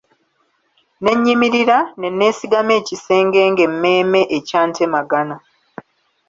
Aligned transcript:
Ne 1.03 1.11
nnyimirira, 1.15 1.77
ne 1.99 2.07
neesigama 2.11 2.73
ekisenge 2.79 3.41
ng'emmeeme 3.51 4.21
ekyantemagana. 4.37 5.35